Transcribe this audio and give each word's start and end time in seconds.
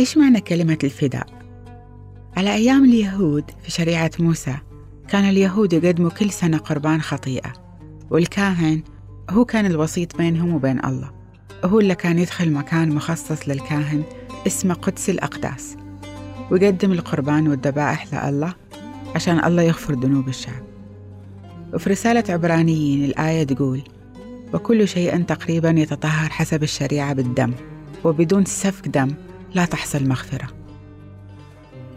إيش 0.00 0.18
معنى 0.18 0.40
كلمة 0.40 0.78
الفداء؟ 0.84 1.26
على 2.36 2.54
أيام 2.54 2.84
اليهود 2.84 3.44
في 3.62 3.70
شريعة 3.70 4.10
موسى 4.18 4.56
كان 5.08 5.24
اليهود 5.24 5.72
يقدموا 5.72 6.10
كل 6.10 6.30
سنة 6.30 6.58
قربان 6.58 7.02
خطيئة 7.02 7.52
والكاهن 8.10 8.82
هو 9.30 9.44
كان 9.44 9.66
الوسيط 9.66 10.16
بينهم 10.16 10.54
وبين 10.54 10.84
الله 10.84 11.10
هو 11.64 11.80
اللي 11.80 11.94
كان 11.94 12.18
يدخل 12.18 12.52
مكان 12.52 12.94
مخصص 12.94 13.48
للكاهن 13.48 14.02
اسمه 14.46 14.74
قدس 14.74 15.10
الأقداس 15.10 15.76
ويقدم 16.50 16.92
القربان 16.92 17.48
والذبائح 17.48 18.14
لله 18.14 18.54
عشان 19.14 19.44
الله 19.44 19.62
يغفر 19.62 19.94
ذنوب 19.94 20.28
الشعب 20.28 20.62
وفي 21.74 21.90
رسالة 21.90 22.24
عبرانيين 22.28 23.04
الآية 23.04 23.44
تقول 23.44 23.82
وكل 24.54 24.88
شيء 24.88 25.22
تقريبا 25.22 25.70
يتطهر 25.70 26.30
حسب 26.30 26.62
الشريعة 26.62 27.12
بالدم 27.12 27.52
وبدون 28.04 28.44
سفك 28.44 28.88
دم 28.88 29.14
لا 29.54 29.64
تحصل 29.64 30.08
مغفرة. 30.08 30.48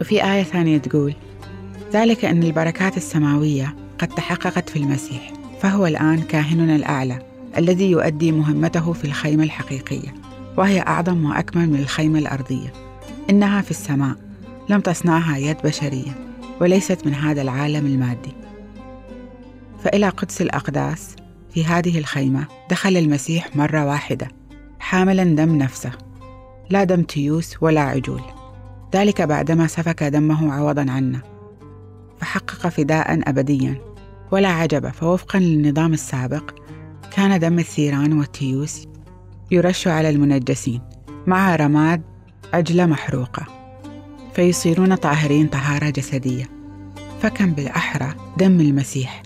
وفي 0.00 0.24
آية 0.24 0.42
ثانية 0.42 0.78
تقول 0.78 1.14
ذلك 1.92 2.24
أن 2.24 2.42
البركات 2.42 2.96
السماوية 2.96 3.76
قد 3.98 4.08
تحققت 4.08 4.68
في 4.68 4.76
المسيح 4.76 5.32
فهو 5.60 5.86
الآن 5.86 6.22
كاهننا 6.22 6.76
الأعلى 6.76 7.18
الذي 7.56 7.90
يؤدي 7.90 8.32
مهمته 8.32 8.92
في 8.92 9.04
الخيمة 9.04 9.44
الحقيقية 9.44 10.14
وهي 10.56 10.80
أعظم 10.80 11.24
وأكمل 11.24 11.70
من 11.70 11.78
الخيمة 11.78 12.18
الأرضية. 12.18 12.72
إنها 13.30 13.62
في 13.62 13.70
السماء 13.70 14.16
لم 14.68 14.80
تصنعها 14.80 15.36
يد 15.36 15.56
بشرية 15.64 16.12
وليست 16.60 17.06
من 17.06 17.14
هذا 17.14 17.42
العالم 17.42 17.86
المادي. 17.86 18.32
فإلى 19.84 20.08
قدس 20.08 20.42
الأقداس 20.42 21.16
في 21.54 21.64
هذه 21.64 21.98
الخيمة 21.98 22.46
دخل 22.70 22.96
المسيح 22.96 23.56
مرة 23.56 23.86
واحدة 23.86 24.28
حاملا 24.78 25.24
دم 25.24 25.58
نفسه. 25.58 25.92
لا 26.70 26.84
دم 26.84 27.02
تيوس 27.02 27.54
ولا 27.60 27.80
عجول. 27.80 28.20
ذلك 28.94 29.22
بعدما 29.22 29.66
سفك 29.66 30.02
دمه 30.02 30.52
عوضا 30.52 30.86
عنا. 30.90 31.20
فحقق 32.20 32.68
فداء 32.68 33.30
أبديا. 33.30 33.80
ولا 34.30 34.48
عجب 34.48 34.88
فوفقا 34.88 35.38
للنظام 35.38 35.92
السابق 35.92 36.50
كان 37.12 37.40
دم 37.40 37.58
الثيران 37.58 38.12
والتيوس 38.12 38.86
يرش 39.50 39.88
على 39.88 40.10
المنجسين 40.10 40.82
مع 41.26 41.56
رماد 41.56 42.02
عجلة 42.52 42.86
محروقة. 42.86 43.46
فيصيرون 44.34 44.94
طاهرين 44.94 45.46
طهارة 45.46 45.90
جسدية. 45.90 46.50
فكم 47.22 47.52
بالأحرى 47.52 48.14
دم 48.38 48.60
المسيح 48.60 49.22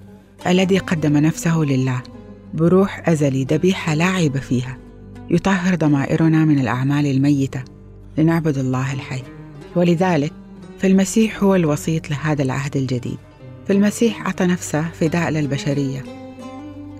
الذي 0.47 0.79
قدم 0.79 1.17
نفسه 1.17 1.59
لله 1.59 2.03
بروح 2.55 3.09
أزلي 3.09 3.45
ذبيحة 3.45 3.95
لا 3.95 4.05
عيب 4.05 4.37
فيها. 4.37 4.77
يطهر 5.31 5.75
ضمائرنا 5.75 6.45
من 6.45 6.59
الأعمال 6.59 7.07
الميتة 7.07 7.63
لنعبد 8.19 8.59
الله 8.59 8.93
الحي. 8.93 9.23
ولذلك 9.77 10.33
فالمسيح 10.79 11.43
هو 11.43 11.55
الوسيط 11.55 12.11
لهذا 12.11 12.43
العهد 12.43 12.77
الجديد. 12.77 13.19
فالمسيح 13.69 14.27
أعطى 14.27 14.47
نفسه 14.47 14.83
فداء 14.83 15.31
للبشرية 15.31 16.03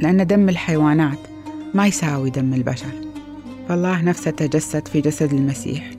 لأن 0.01 0.27
دم 0.27 0.49
الحيوانات 0.49 1.19
ما 1.75 1.87
يساوي 1.87 2.31
دم 2.31 2.55
البشر. 2.55 2.93
فالله 3.69 4.03
نفسه 4.03 4.31
تجسد 4.31 4.89
في 4.89 5.01
جسد 5.01 5.33
المسيح 5.33 5.91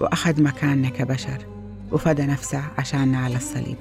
وأخذ 0.00 0.42
مكاننا 0.42 0.88
كبشر 0.88 1.38
وفدى 1.92 2.22
نفسه 2.22 2.62
عشاننا 2.78 3.18
على 3.18 3.36
الصليب. 3.36 3.76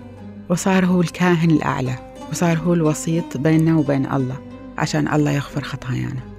وصار 0.50 0.86
هو 0.86 1.02
الكاهن 1.02 1.52
الأعلى 1.52 1.96
وصار 2.32 2.58
هو 2.58 2.74
الوسيط 2.74 3.38
بيننا 3.38 3.76
وبين 3.78 4.12
الله 4.12 4.38
عشان 4.78 5.14
الله 5.14 5.32
يغفر 5.32 5.62
خطايانا. 5.62 6.37